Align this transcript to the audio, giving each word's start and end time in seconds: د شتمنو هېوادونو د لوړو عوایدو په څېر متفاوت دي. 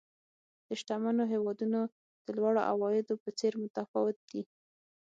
د 0.67 0.69
شتمنو 0.79 1.23
هېوادونو 1.33 1.79
د 2.25 2.27
لوړو 2.37 2.61
عوایدو 2.71 3.15
په 3.23 3.29
څېر 3.39 3.53
متفاوت 3.63 4.17
دي. 4.29 4.41